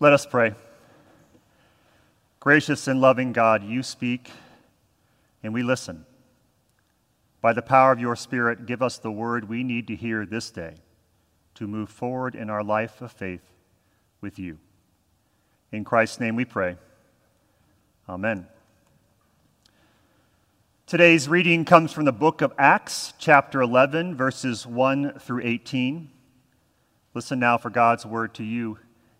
[0.00, 0.54] Let us pray.
[2.38, 4.30] Gracious and loving God, you speak
[5.42, 6.06] and we listen.
[7.40, 10.50] By the power of your Spirit, give us the word we need to hear this
[10.50, 10.74] day
[11.56, 13.42] to move forward in our life of faith
[14.20, 14.58] with you.
[15.72, 16.76] In Christ's name we pray.
[18.08, 18.46] Amen.
[20.86, 26.08] Today's reading comes from the book of Acts, chapter 11, verses 1 through 18.
[27.14, 28.78] Listen now for God's word to you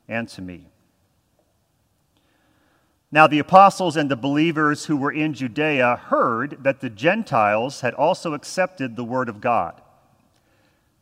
[0.09, 0.67] and to me.
[3.11, 7.95] Now, the apostles and the believers who were in Judea heard that the Gentiles had
[7.95, 9.81] also accepted the word of God.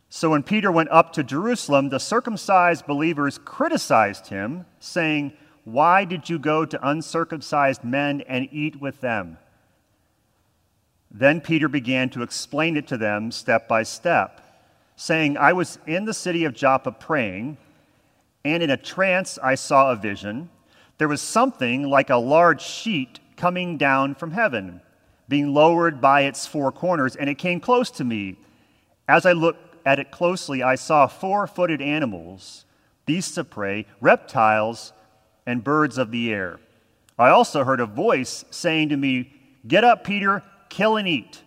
[0.09, 5.33] So, when Peter went up to Jerusalem, the circumcised believers criticized him, saying,
[5.65, 9.39] Why did you go to uncircumcised men and eat with them?
[11.11, 14.41] Then Peter began to explain it to them step by step,
[14.95, 17.59] saying, I was in the city of Joppa praying,
[18.47, 20.51] and in a trance I saw a vision
[20.99, 24.81] there was something like a large sheet coming down from heaven,
[25.29, 28.37] being lowered by its four corners, and it came close to me.
[29.09, 32.65] As I looked at it closely, I saw four footed animals,
[33.05, 34.93] beasts of prey, reptiles,
[35.45, 36.61] and birds of the air.
[37.19, 39.33] I also heard a voice saying to me,
[39.67, 41.43] Get up, Peter, kill and eat.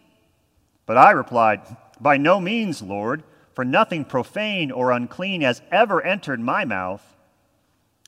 [0.86, 1.62] But I replied,
[2.00, 3.24] By no means, Lord,
[3.60, 7.18] for nothing profane or unclean has ever entered my mouth.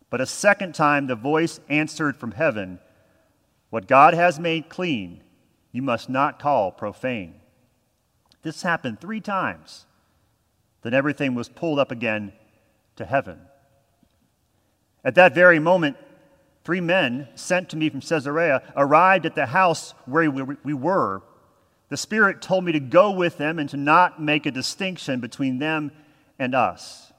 [0.09, 2.80] But a second time the voice answered from heaven,
[3.69, 5.21] What God has made clean,
[5.73, 7.41] you must not call profane.
[8.43, 9.85] This happened three times.
[10.83, 12.31] Then everything was pulled up again
[12.95, 13.41] to heaven.
[15.03, 15.97] At that very moment,
[16.63, 21.23] three men sent to me from Caesarea arrived at the house where we were.
[21.92, 25.59] The Spirit told me to go with them and to not make a distinction between
[25.59, 25.92] them
[26.39, 27.11] and us.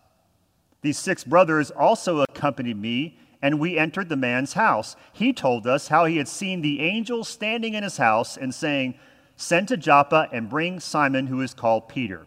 [0.81, 4.97] These six brothers also accompanied me, and we entered the man's house.
[5.12, 8.95] He told us how he had seen the angel standing in his house and saying,
[9.37, 12.27] Send to Joppa and bring Simon, who is called Peter.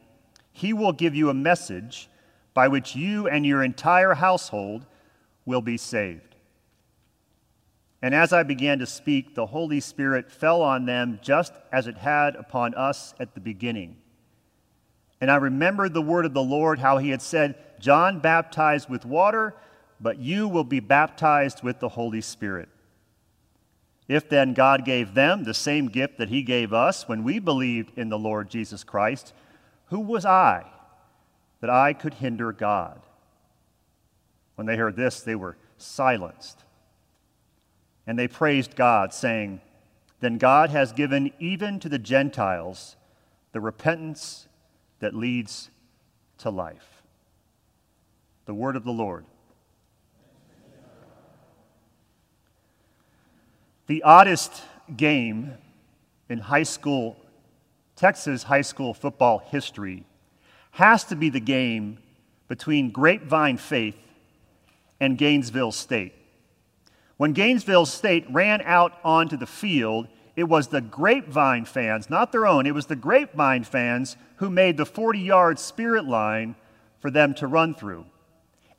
[0.52, 2.10] He will give you a message
[2.54, 4.86] by which you and your entire household
[5.48, 6.35] will be saved.
[8.02, 11.98] And as I began to speak, the Holy Spirit fell on them just as it
[11.98, 13.98] had upon us at the beginning.
[15.22, 19.06] And I remembered the word of the Lord, how he had said, John baptized with
[19.06, 19.56] water,
[20.00, 22.70] but you will be baptized with the Holy Spirit.
[24.08, 27.98] If then God gave them the same gift that he gave us when we believed
[27.98, 29.34] in the Lord Jesus Christ,
[29.86, 30.66] who was I
[31.62, 33.02] that I could hinder God?
[34.56, 36.65] When they heard this, they were silenced.
[38.08, 39.62] And they praised God, saying,
[40.20, 42.96] Then God has given even to the Gentiles
[43.52, 44.48] the repentance
[45.00, 45.70] that leads
[46.40, 47.02] to life.
[48.46, 49.26] The word of the Lord.
[53.88, 54.64] The oddest
[54.96, 55.54] game
[56.28, 57.18] in high school,
[57.96, 60.06] Texas high school football history,
[60.72, 62.00] has to be the game
[62.48, 63.98] between Grapevine Faith
[65.00, 66.14] and Gainesville State.
[67.18, 72.46] When Gainesville State ran out onto the field, it was the Grapevine fans, not their
[72.46, 76.56] own, it was the Grapevine fans who made the 40 yard spirit line
[77.00, 78.06] for them to run through.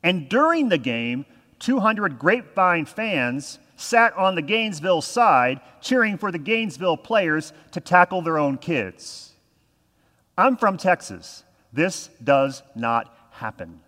[0.03, 1.25] And during the game,
[1.59, 8.21] 200 Grapevine fans sat on the Gainesville side cheering for the Gainesville players to tackle
[8.21, 9.33] their own kids.
[10.37, 11.43] I'm from Texas.
[11.73, 13.81] This does not happen.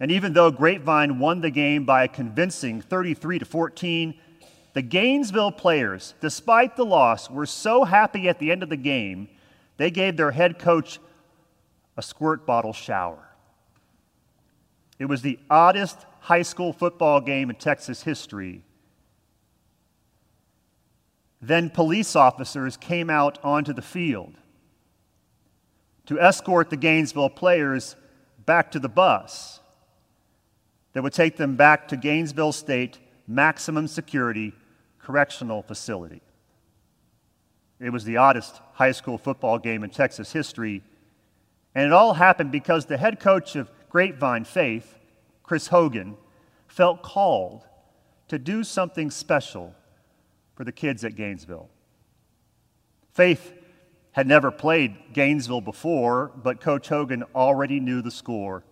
[0.00, 4.14] And even though Grapevine won the game by a convincing 33 to 14,
[4.72, 9.28] the Gainesville players, despite the loss, were so happy at the end of the game,
[9.76, 10.98] they gave their head coach
[11.98, 13.28] a squirt bottle shower.
[14.98, 18.62] It was the oddest high school football game in Texas history.
[21.42, 24.34] Then police officers came out onto the field
[26.06, 27.96] to escort the Gainesville players
[28.44, 29.59] back to the bus
[30.92, 34.52] that would take them back to Gainesville State Maximum Security
[34.98, 36.22] Correctional Facility.
[37.78, 40.82] It was the oddest high school football game in Texas history.
[41.74, 44.98] And it all happened because the head coach of Grapevine Faith,
[45.42, 46.16] Kris Hogan,
[46.66, 47.66] felt called
[48.28, 49.74] to do something special
[50.54, 51.68] for the kids at Gainesville.
[53.12, 53.52] Faith
[54.12, 58.64] had never played Gainesville before, but Coach Hogan already knew the score.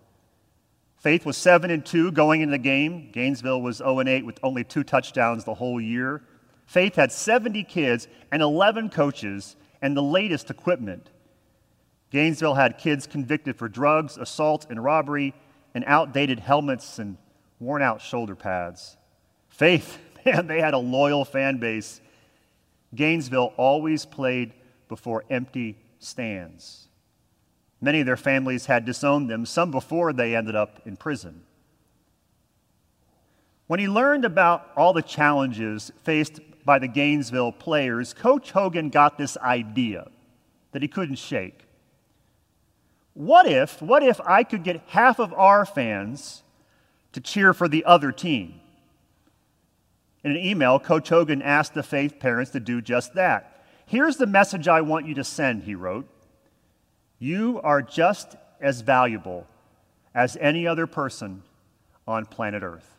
[0.98, 3.10] Faith was 7 and 2 going into the game.
[3.12, 6.22] Gainesville was 0 and 8 with only two touchdowns the whole year.
[6.66, 11.10] Faith had 70 kids and 11 coaches and the latest equipment.
[12.10, 15.34] Gainesville had kids convicted for drugs, assault, and robbery,
[15.74, 17.16] and outdated helmets and
[17.60, 18.96] worn out shoulder pads.
[19.48, 22.00] Faith, man, they had a loyal fan base.
[22.94, 24.52] Gainesville always played
[24.88, 26.87] before empty stands.
[27.80, 31.42] Many of their families had disowned them, some before they ended up in prison.
[33.68, 39.18] When he learned about all the challenges faced by the Gainesville players, Coach Hogan got
[39.18, 40.08] this idea
[40.72, 41.64] that he couldn't shake.
[43.14, 46.42] What if, what if I could get half of our fans
[47.12, 48.60] to cheer for the other team?
[50.24, 53.64] In an email, Coach Hogan asked the faith parents to do just that.
[53.86, 56.08] Here's the message I want you to send, he wrote.
[57.18, 59.46] You are just as valuable
[60.14, 61.42] as any other person
[62.06, 62.96] on planet Earth.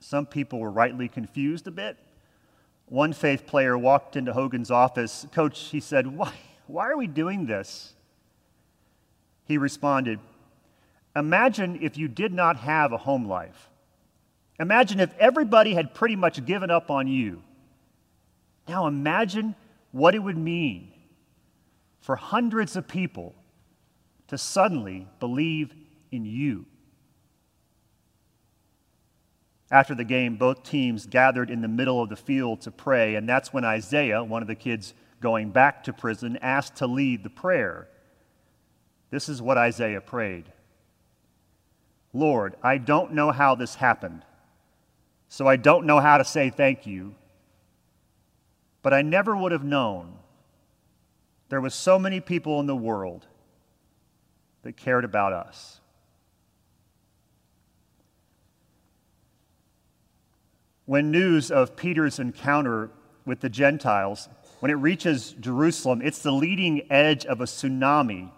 [0.00, 1.96] Some people were rightly confused a bit.
[2.86, 5.26] One faith player walked into Hogan's office.
[5.32, 6.32] Coach, he said, Why,
[6.66, 7.94] why are we doing this?
[9.44, 10.18] He responded,
[11.14, 13.70] Imagine if you did not have a home life.
[14.58, 17.42] Imagine if everybody had pretty much given up on you.
[18.68, 19.54] Now imagine
[19.90, 20.91] what it would mean
[22.02, 23.34] for hundreds of people
[24.26, 25.72] to suddenly believe
[26.10, 26.66] in you.
[29.70, 33.26] After the game, both teams gathered in the middle of the field to pray, and
[33.26, 37.30] that's when Isaiah, one of the kids going back to prison, asked to lead the
[37.30, 37.88] prayer.
[39.10, 40.52] This is what Isaiah prayed
[42.12, 44.24] Lord, I don't know how this happened,
[45.28, 47.14] so I don't know how to say thank you,
[48.82, 50.18] but I never would have known
[51.52, 53.26] there was so many people in the world
[54.62, 55.82] that cared about us.
[60.86, 62.88] When news of Peter's encounter
[63.26, 68.30] with the Gentiles, when it reaches Jerusalem, it's the leading edge of a tsunami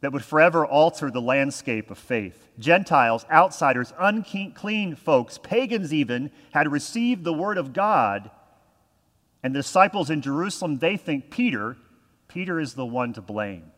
[0.00, 2.48] that would forever alter the landscape of faith.
[2.58, 8.30] Gentiles, outsiders, unclean folks, pagans even, had received the word of God.
[9.42, 11.76] And the disciples in Jerusalem, they think Peter
[12.28, 13.72] Peter is the one to blame.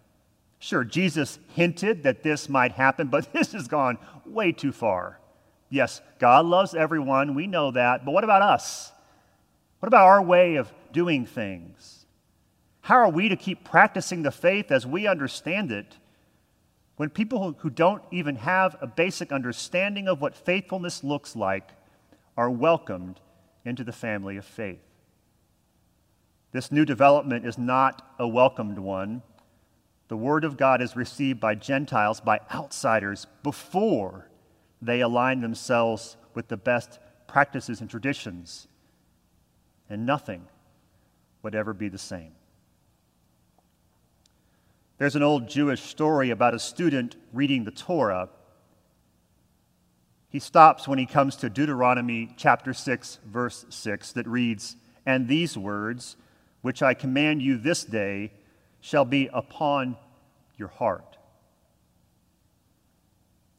[0.58, 5.19] Sure, Jesus hinted that this might happen, but this has gone way too far.
[5.70, 8.93] Yes, God loves everyone, we know that, but what about us?
[9.79, 12.05] What about our way of doing things?
[12.82, 15.97] How are we to keep practicing the faith as we understand it
[16.97, 21.70] when people who don't even have a basic understanding of what faithfulness looks like
[22.37, 23.20] are welcomed
[23.64, 24.89] into the family of faith?
[26.52, 29.23] This new development is not a welcomed one.
[30.08, 34.29] The Word of God is received by Gentiles, by outsiders, before
[34.82, 36.99] they align themselves with the best
[37.29, 38.67] practices and traditions.
[39.88, 40.47] And nothing
[41.43, 42.32] would ever be the same.
[44.99, 48.29] There's an old Jewish story about a student reading the Torah.
[50.29, 54.76] He stops when he comes to Deuteronomy chapter 6, verse 6, that reads,
[55.06, 56.17] And these words,
[56.62, 58.32] which I command you this day
[58.80, 59.96] shall be upon
[60.56, 61.18] your heart.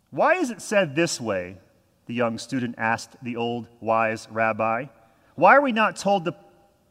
[0.10, 1.58] Why is it said this way?
[2.06, 4.86] The young student asked the old wise rabbi.
[5.36, 6.36] Why are we not told to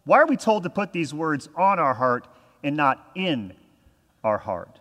[0.04, 2.26] why are we told to put these words on our heart
[2.64, 3.52] and not in
[4.24, 4.80] our heart?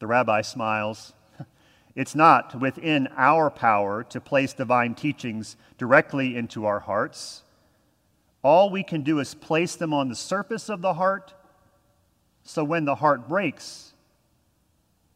[0.00, 1.12] The rabbi smiles.
[1.94, 7.42] It's not within our power to place divine teachings directly into our hearts.
[8.42, 11.34] All we can do is place them on the surface of the heart
[12.44, 13.92] so when the heart breaks,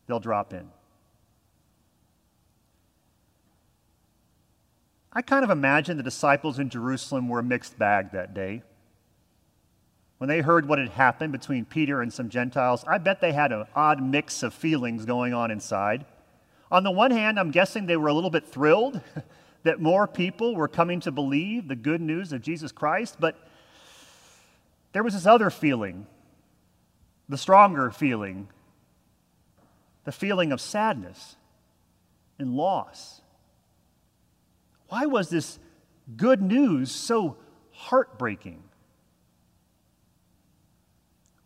[0.06, 0.68] they'll drop in.
[5.12, 8.62] I kind of imagine the disciples in Jerusalem were a mixed bag that day.
[10.18, 13.52] When they heard what had happened between Peter and some Gentiles, I bet they had
[13.52, 16.04] an odd mix of feelings going on inside.
[16.70, 19.00] On the one hand, I'm guessing they were a little bit thrilled
[19.66, 23.36] that more people were coming to believe the good news of Jesus Christ, but
[24.92, 26.06] there was this other feeling,
[27.28, 28.46] the stronger feeling,
[30.04, 31.34] the feeling of sadness
[32.38, 33.20] and loss.
[34.88, 35.58] Why was this
[36.16, 37.36] good news so
[37.72, 38.62] heartbreaking?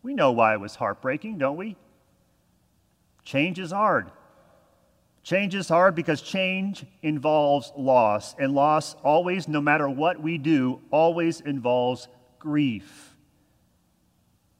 [0.03, 1.75] We know why it was heartbreaking, don't we?
[3.23, 4.11] Change is hard.
[5.23, 10.81] Change is hard because change involves loss, and loss always, no matter what we do,
[10.89, 12.07] always involves
[12.39, 13.15] grief.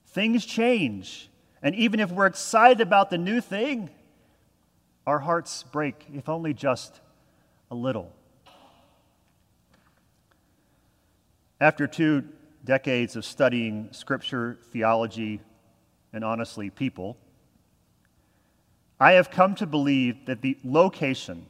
[0.07, 1.29] Things change,
[1.63, 3.89] and even if we're excited about the new thing,
[5.07, 7.01] our hearts break, if only just
[7.71, 8.11] a little.
[11.59, 12.25] After two
[12.63, 15.41] decades of studying scripture, theology,
[16.13, 17.17] and honestly, people,
[19.01, 21.47] I have come to believe that the location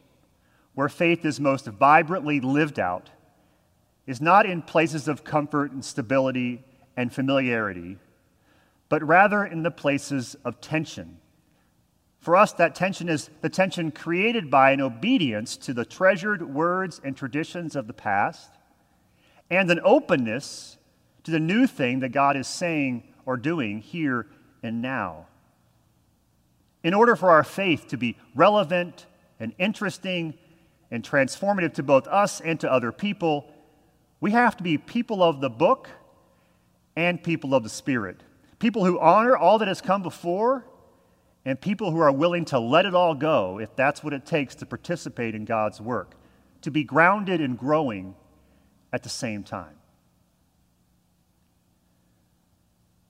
[0.74, 3.10] where faith is most vibrantly lived out
[4.08, 6.64] is not in places of comfort and stability
[6.96, 7.98] and familiarity,
[8.88, 11.18] but rather in the places of tension.
[12.22, 17.02] For us, that tension is the tension created by an obedience to the treasured words
[17.04, 18.50] and traditions of the past,
[19.50, 20.78] and an openness
[21.26, 24.28] to the new thing that God is saying or doing here
[24.64, 25.28] and now.
[26.84, 29.06] In order for our faith to be relevant
[29.40, 30.34] and interesting
[30.90, 33.52] and transformative to both us and to other people,
[34.20, 35.90] we have to be people of the book
[36.96, 38.22] and people of the Spirit.
[38.60, 40.66] People who honor all that has come before
[41.46, 44.56] and people who are willing to let it all go if that's what it takes
[44.56, 46.16] to participate in God's work,
[46.62, 48.16] to be grounded and growing
[48.94, 49.76] at the same time.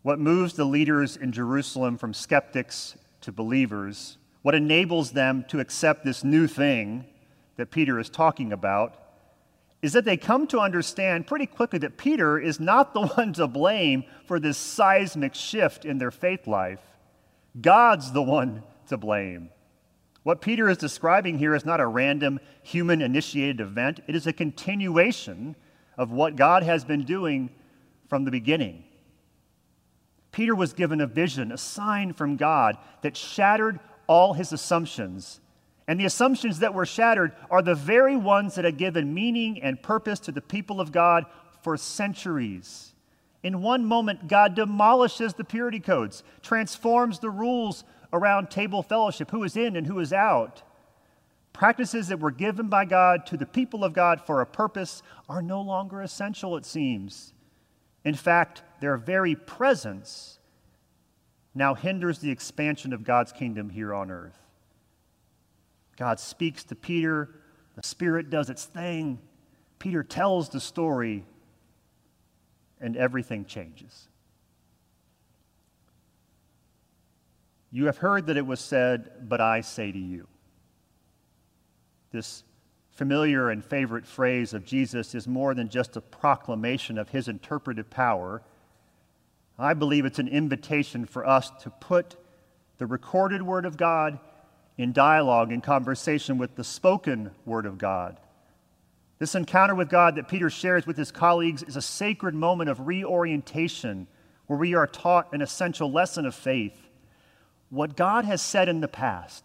[0.04, 6.04] What moves the leaders in Jerusalem from skeptics to believers, what enables them to accept
[6.04, 7.06] this new thing
[7.58, 8.96] that Peter is talking about,
[9.82, 13.48] is that they come to understand pretty quickly that Peter is not the one to
[13.48, 16.82] blame for this seismic shift in their faith life.
[17.60, 19.50] God's the one to blame.
[20.24, 24.34] What Peter is describing here is not a random human initiated event, it is a
[24.34, 25.56] continuation
[25.98, 27.50] of what God has been doing
[28.08, 28.84] from the beginning.
[30.32, 35.42] Peter was given a vision, a sign from God that shattered all his assumptions.
[35.88, 39.82] And the assumptions that were shattered are the very ones that had given meaning and
[39.82, 41.26] purpose to the people of God
[41.62, 42.94] for centuries.
[43.44, 47.84] In one moment, God demolishes the purity codes, transforms the rules
[48.14, 50.62] around table fellowship who is in and who is out.
[51.54, 55.42] Practices that were given by God to the people of God for a purpose are
[55.42, 57.34] no longer essential, it seems.
[58.04, 60.40] In fact, their very presence
[61.54, 64.38] now hinders the expansion of God's kingdom here on earth.
[65.98, 67.30] God speaks to Peter,
[67.76, 69.20] the Spirit does its thing.
[69.80, 71.26] Peter tells the story,
[72.80, 74.08] and everything changes.
[77.72, 80.28] You have heard that it was said, but I say to you.
[82.12, 82.44] This
[82.92, 87.90] familiar and favorite phrase of Jesus is more than just a proclamation of his interpretive
[87.90, 88.44] power.
[89.62, 92.16] I believe it's an invitation for us to put
[92.80, 94.20] the recorded Word of God
[94.78, 98.18] in dialogue and conversation with the spoken Word of God.
[99.20, 102.88] This encounter with God that Peter shares with his colleagues is a sacred moment of
[102.88, 104.08] reorientation
[104.48, 106.90] where we are taught an essential lesson of faith.
[107.70, 109.44] What God has said in the past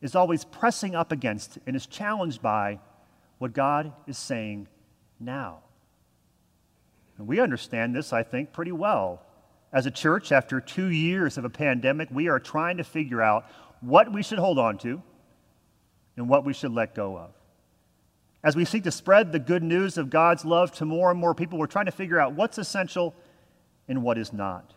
[0.00, 2.80] is always pressing up against and is challenged by
[3.36, 4.66] what God is saying
[5.20, 5.58] now.
[7.20, 9.20] And we understand this, I think, pretty well.
[9.74, 13.44] As a church, after two years of a pandemic, we are trying to figure out
[13.82, 15.02] what we should hold on to
[16.16, 17.32] and what we should let go of.
[18.42, 21.34] As we seek to spread the good news of God's love to more and more
[21.34, 23.14] people, we're trying to figure out what's essential
[23.86, 24.72] and what is not.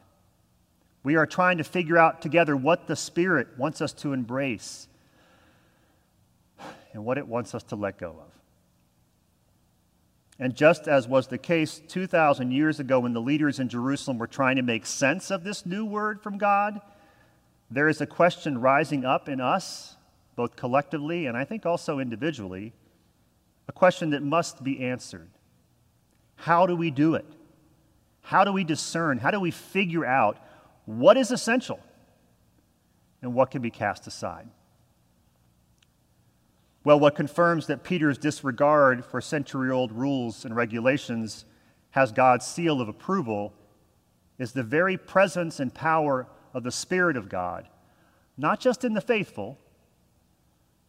[1.01, 4.89] We are trying to figure out together what the Spirit wants us to embrace
[6.91, 8.42] and what it wants us to let go of.
[10.39, 14.27] And just as was the case 2,000 years ago when the leaders in Jerusalem were
[14.27, 16.81] trying to make sense of this new word from God,
[17.69, 19.95] there is a question rising up in us,
[20.35, 22.73] both collectively and I think also individually,
[23.67, 25.29] a question that must be answered.
[26.35, 27.25] How do we do it?
[28.21, 29.19] How do we discern?
[29.19, 30.37] How do we figure out
[30.85, 31.79] what is essential
[33.21, 34.49] and what can be cast aside?
[36.83, 41.45] Well, what confirms that Peter's disregard for century old rules and regulations
[41.91, 43.53] has God's seal of approval
[44.37, 47.67] is the very presence and power of the Spirit of God,
[48.37, 49.57] not just in the faithful,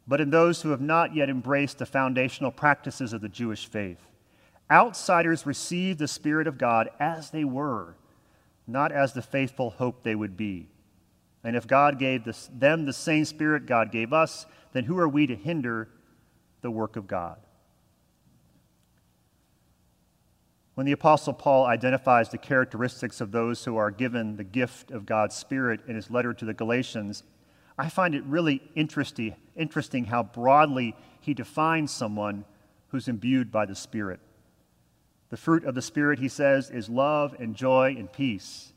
[0.06, 4.08] but in those who have not yet embraced the foundational practices of the Jewish faith.
[4.70, 7.94] Outsiders receive the Spirit of God as they were,
[8.66, 10.68] not as the faithful hoped they would be.
[11.44, 15.08] And if God gave this, them the same Spirit God gave us, then who are
[15.08, 15.88] we to hinder
[16.62, 17.38] the work of God?
[20.74, 25.06] When the Apostle Paul identifies the characteristics of those who are given the gift of
[25.06, 27.22] God's Spirit in his letter to the Galatians,
[27.78, 32.44] I find it really interesting, interesting how broadly he defines someone
[32.88, 34.18] who's imbued by the Spirit.
[35.30, 38.72] The fruit of the Spirit, he says, is love and joy and peace,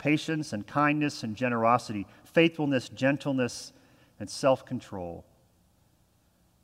[0.00, 3.72] patience and kindness and generosity, faithfulness, gentleness,
[4.18, 5.24] and self control.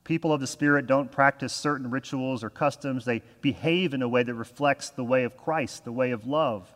[0.02, 3.04] People of the Spirit don't practice certain rituals or customs.
[3.04, 6.72] They behave in a way that reflects the way of Christ, the way of love.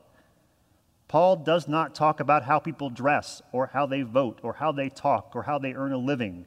[1.09, 4.89] Paul does not talk about how people dress or how they vote or how they
[4.89, 6.47] talk or how they earn a living.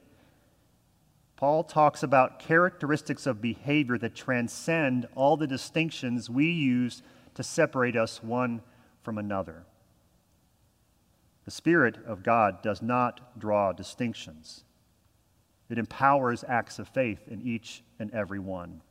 [1.35, 7.01] Paul talks about characteristics of behavior that transcend all the distinctions we use
[7.35, 8.61] to separate us one
[9.01, 9.65] from another.
[11.45, 14.63] The Spirit of God does not draw distinctions.
[15.69, 18.81] It empowers acts of faith in each and every one,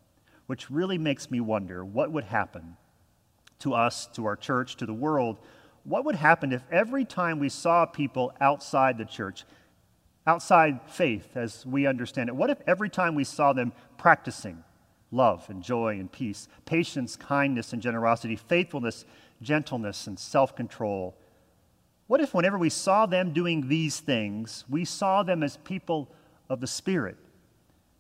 [0.47, 2.77] which really makes me wonder what would happen
[3.61, 5.39] to us, to our church, to the world
[5.85, 9.45] what would happen if every time we saw people outside the church,
[10.27, 14.63] outside faith as we understand it, what if every time we saw them practicing
[15.11, 19.05] love and joy and peace, patience, kindness, and generosity, faithfulness,
[19.41, 21.17] gentleness, and self control?
[22.07, 26.13] What if, whenever we saw them doing these things, we saw them as people
[26.49, 27.17] of the Spirit,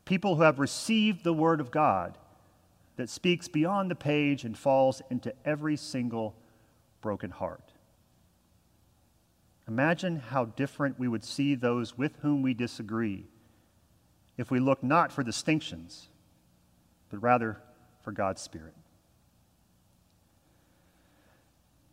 [0.04, 2.18] people who have received the Word of God
[2.96, 6.34] that speaks beyond the page and falls into every single
[7.00, 7.72] broken heart?
[9.68, 13.24] Imagine how different we would see those with whom we disagree
[14.36, 16.08] if we look not for distinctions,
[17.10, 17.58] but rather
[18.02, 18.74] for God's Spirit.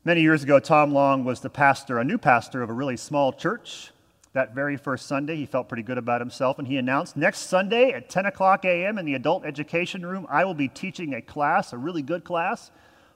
[0.10, 3.32] Many years ago, Tom Long was the pastor, a new pastor of a really small
[3.32, 3.92] church.
[4.34, 7.92] That very first Sunday, he felt pretty good about himself, and he announced next Sunday
[7.92, 8.98] at 10 o'clock a.m.
[8.98, 12.72] in the adult education room, I will be teaching a class, a really good class,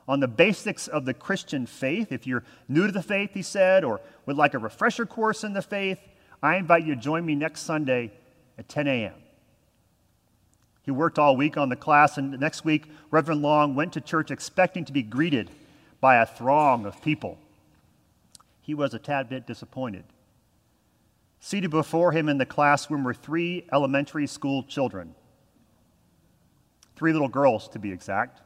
[0.08, 2.12] on the basics of the Christian faith.
[2.12, 5.54] If you're new to the faith, he said, or would like a refresher course in
[5.54, 5.98] the faith,
[6.44, 8.12] I invite you to join me next Sunday
[8.60, 9.16] at 10 a.m.
[10.84, 14.02] He worked all week on the class, and the next week, Reverend Long went to
[14.02, 15.50] church expecting to be greeted
[16.04, 17.38] by a throng of people.
[18.60, 20.04] He was a tad bit disappointed.
[21.40, 25.16] Seated before him in the classroom were three elementary school children,
[26.98, 28.42] three little girls to be exact.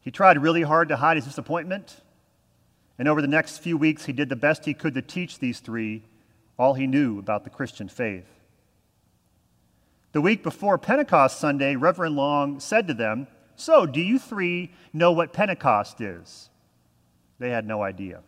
[0.00, 2.00] He tried really hard to hide his disappointment,
[2.98, 5.60] and over the next few weeks, he did the best he could to teach these
[5.60, 6.04] three
[6.58, 8.40] all he knew about the Christian faith.
[10.12, 13.26] The week before Pentecost Sunday, Reverend Long said to them,
[13.60, 16.48] So, do you three know what Pentecost is?
[17.38, 18.22] They had no idea.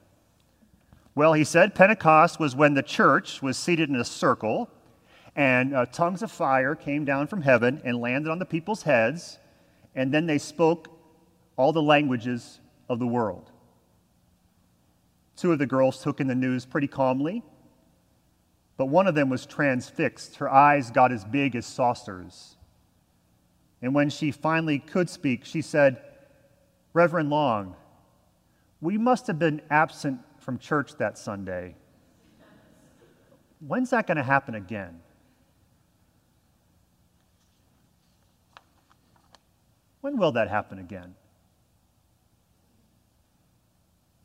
[1.15, 4.69] Well, he said Pentecost was when the church was seated in a circle
[5.35, 9.39] and uh, tongues of fire came down from heaven and landed on the people's heads,
[9.95, 10.91] and then they spoke
[11.57, 13.51] all the languages of the world.
[15.37, 17.43] Two of the girls took in the news pretty calmly,
[18.77, 20.37] but one of them was transfixed.
[20.37, 22.59] Her eyes got as big as saucers.
[23.83, 26.01] And when she finally could speak, she said,
[26.93, 27.75] Reverend Long,
[28.81, 31.75] we must have been absent from church that Sunday.
[33.61, 35.01] When's that going to happen again?
[40.01, 41.15] When will that happen again?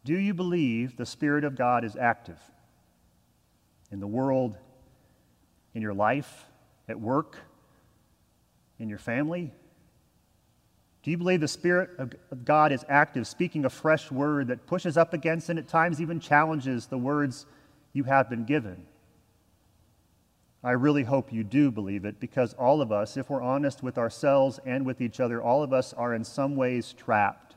[0.03, 2.39] Do you believe the Spirit of God is active
[3.91, 4.57] in the world,
[5.73, 6.45] in your life,
[6.89, 7.37] at work,
[8.79, 9.51] in your family?
[11.03, 12.13] Do you believe the Spirit of
[12.43, 16.19] God is active, speaking a fresh word that pushes up against and at times even
[16.19, 17.45] challenges the words
[17.93, 18.85] you have been given?
[20.63, 23.97] I really hope you do believe it because all of us, if we're honest with
[23.97, 27.47] ourselves and with each other, all of us are in some ways trapped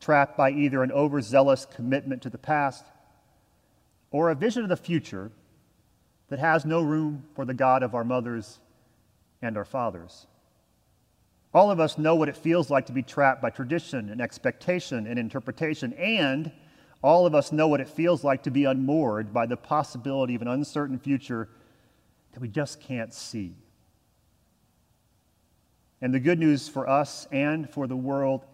[0.00, 2.84] trapped by either an overzealous commitment to the past
[4.10, 5.30] or a vision of the future
[6.28, 8.60] that has no room for the God of our mothers
[9.42, 10.26] and our fathers.
[11.54, 15.06] All of us know what it feels like to be trapped by tradition and expectation
[15.06, 16.52] and interpretation, and
[17.02, 20.42] all of us know what it feels like to be unmoored by the possibility of
[20.42, 21.48] an uncertain future
[22.32, 23.54] that we just can't see.
[26.00, 28.44] And the good news for us and for the world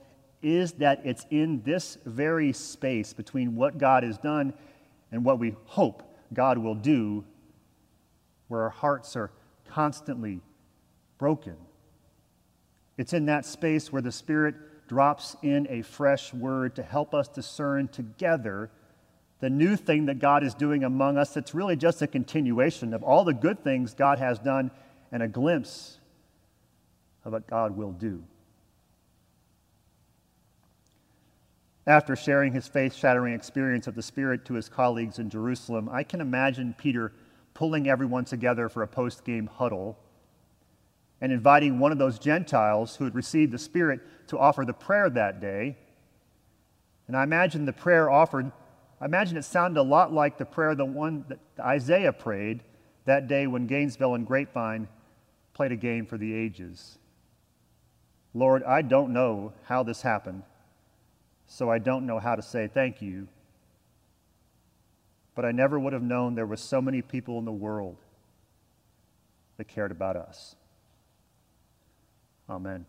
[0.42, 4.54] is that it's in this very space between what God has done
[5.10, 7.24] and what we hope God will do
[8.48, 9.30] where our hearts are
[9.68, 10.40] constantly
[11.18, 11.56] broken.
[12.96, 14.54] It's in that space where the Spirit
[14.88, 18.70] drops in a fresh word to help us discern together
[19.40, 23.02] the new thing that God is doing among us that's really just a continuation of
[23.02, 24.70] all the good things God has done
[25.10, 25.98] and a glimpse
[27.24, 28.22] of what God will do.
[31.86, 36.02] After sharing his faith shattering experience of the Spirit to his colleagues in Jerusalem, I
[36.02, 37.12] can imagine Peter
[37.52, 39.98] pulling everyone together for a post game huddle
[41.24, 45.08] and inviting one of those Gentiles who had received the Spirit to offer the prayer
[45.08, 45.74] that day.
[47.08, 48.52] And I imagine the prayer offered,
[49.00, 52.62] I imagine it sounded a lot like the prayer, the one that Isaiah prayed
[53.06, 54.86] that day when Gainesville and Grapevine
[55.54, 56.98] played a game for the ages.
[58.34, 60.42] Lord, I don't know how this happened
[61.46, 63.28] so I don't know how to say thank you.
[65.34, 67.96] But I never would have known there were so many people in the world
[69.56, 70.54] that cared about us.
[72.48, 72.86] Amen.